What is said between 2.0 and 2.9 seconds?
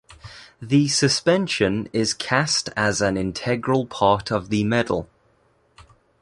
cast